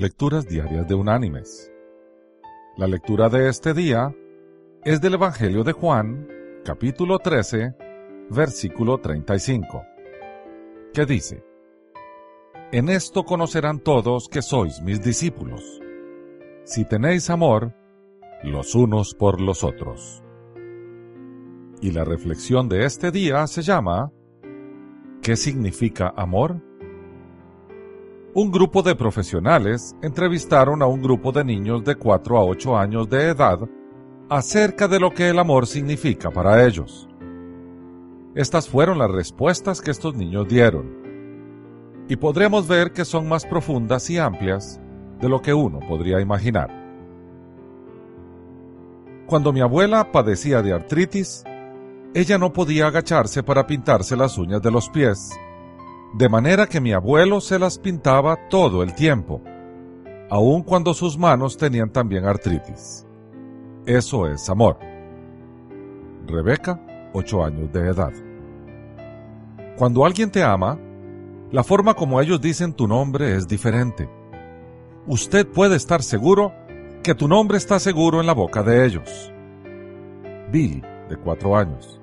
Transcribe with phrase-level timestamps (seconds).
[0.00, 1.72] Lecturas Diarias de Unánimes.
[2.76, 4.14] La lectura de este día
[4.84, 6.28] es del Evangelio de Juan,
[6.64, 7.74] capítulo 13,
[8.30, 9.82] versículo 35,
[10.94, 11.44] que dice,
[12.70, 15.80] En esto conocerán todos que sois mis discípulos,
[16.62, 17.74] si tenéis amor
[18.44, 20.22] los unos por los otros.
[21.80, 24.12] Y la reflexión de este día se llama
[25.22, 26.67] ¿Qué significa amor?
[28.40, 33.10] Un grupo de profesionales entrevistaron a un grupo de niños de 4 a 8 años
[33.10, 33.58] de edad
[34.30, 37.08] acerca de lo que el amor significa para ellos.
[38.36, 40.86] Estas fueron las respuestas que estos niños dieron.
[42.08, 44.80] Y podremos ver que son más profundas y amplias
[45.20, 46.70] de lo que uno podría imaginar.
[49.26, 51.42] Cuando mi abuela padecía de artritis,
[52.14, 55.36] ella no podía agacharse para pintarse las uñas de los pies
[56.14, 59.42] de manera que mi abuelo se las pintaba todo el tiempo,
[60.30, 63.06] aun cuando sus manos tenían también artritis.
[63.84, 64.78] Eso es amor.
[66.26, 66.80] Rebeca,
[67.12, 68.12] 8 años de edad.
[69.76, 70.78] Cuando alguien te ama,
[71.50, 74.08] la forma como ellos dicen tu nombre es diferente.
[75.06, 76.52] Usted puede estar seguro
[77.02, 79.32] que tu nombre está seguro en la boca de ellos.
[80.50, 82.00] Bill, de 4 años.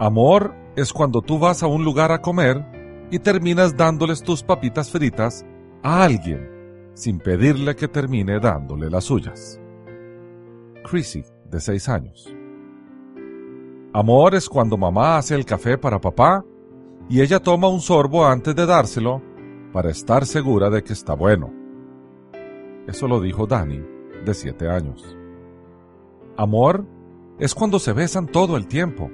[0.00, 2.64] Amor es cuando tú vas a un lugar a comer
[3.10, 5.44] y terminas dándoles tus papitas fritas
[5.82, 6.48] a alguien
[6.94, 9.60] sin pedirle que termine dándole las suyas.
[10.84, 12.34] Chrissy, de 6 años.
[13.92, 16.44] Amor es cuando mamá hace el café para papá
[17.08, 19.20] y ella toma un sorbo antes de dárselo
[19.72, 21.52] para estar segura de que está bueno.
[22.86, 23.82] Eso lo dijo Danny,
[24.24, 25.16] de 7 años.
[26.36, 26.86] Amor
[27.38, 29.10] es cuando se besan todo el tiempo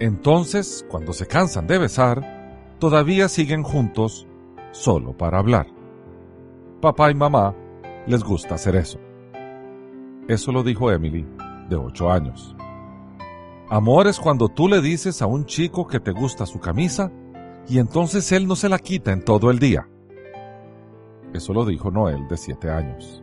[0.00, 4.26] entonces, cuando se cansan de besar, todavía siguen juntos
[4.70, 5.66] solo para hablar.
[6.80, 7.54] Papá y mamá
[8.06, 9.00] les gusta hacer eso.
[10.28, 11.26] Eso lo dijo Emily,
[11.68, 12.54] de 8 años.
[13.68, 17.10] Amor es cuando tú le dices a un chico que te gusta su camisa
[17.68, 19.88] y entonces él no se la quita en todo el día.
[21.34, 23.22] Eso lo dijo Noel, de 7 años.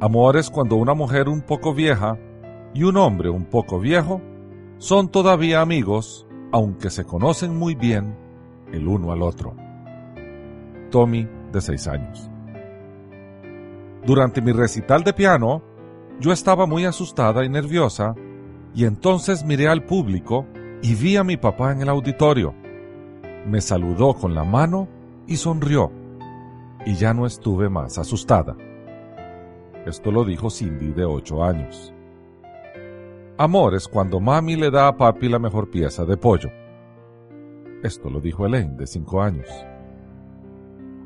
[0.00, 2.18] Amor es cuando una mujer un poco vieja
[2.74, 4.20] y un hombre un poco viejo
[4.78, 8.16] son todavía amigos, aunque se conocen muy bien
[8.72, 9.54] el uno al otro.
[10.90, 12.30] Tommy, de 6 años.
[14.04, 15.62] Durante mi recital de piano,
[16.20, 18.14] yo estaba muy asustada y nerviosa,
[18.74, 20.46] y entonces miré al público
[20.82, 22.54] y vi a mi papá en el auditorio.
[23.46, 24.88] Me saludó con la mano
[25.26, 25.90] y sonrió,
[26.84, 28.56] y ya no estuve más asustada.
[29.86, 31.95] Esto lo dijo Cindy de 8 años.
[33.38, 36.48] Amor es cuando mami le da a papi la mejor pieza de pollo.
[37.82, 39.48] Esto lo dijo Elaine, de 5 años.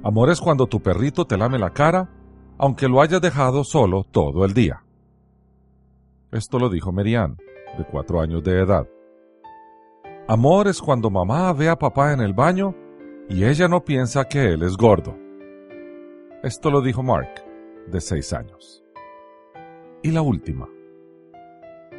[0.04, 2.08] Amor es cuando tu perrito te lame la cara,
[2.56, 4.84] aunque lo hayas dejado solo todo el día.
[6.30, 7.36] Esto lo dijo Merian,
[7.76, 8.88] de 4 años de edad.
[10.28, 12.76] Amor es cuando mamá ve a papá en el baño
[13.28, 15.16] y ella no piensa que él es gordo.
[16.44, 17.44] Esto lo dijo Mark,
[17.88, 18.84] de 6 años.
[20.04, 20.68] Y la última.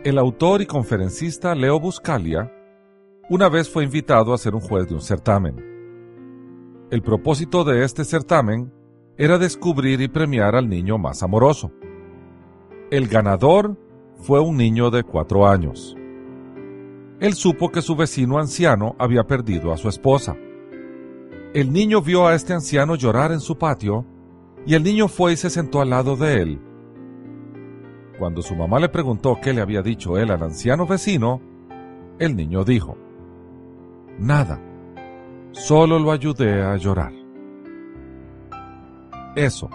[0.04, 2.52] El autor y conferencista Leo Buscalia
[3.30, 5.56] una vez fue invitado a ser un juez de un certamen.
[6.90, 8.74] El propósito de este certamen
[9.16, 11.72] era descubrir y premiar al niño más amoroso.
[12.90, 13.78] El ganador
[14.16, 15.96] fue un niño de cuatro años.
[17.20, 20.36] Él supo que su vecino anciano había perdido a su esposa.
[21.54, 24.08] El niño vio a este anciano llorar en su patio
[24.66, 26.71] y el niño fue y se sentó al lado de él
[28.22, 31.42] cuando su mamá le preguntó qué le había dicho él al anciano vecino,
[32.20, 32.96] el niño dijo,
[34.20, 34.62] Nada,
[35.54, 37.12] solo lo ayudé a llorar.
[39.36, 39.72] Eso,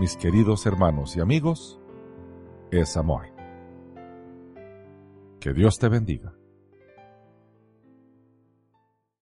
[0.00, 1.78] mis queridos hermanos y amigos,
[2.72, 3.26] es amor.
[5.38, 6.39] Que Dios te bendiga.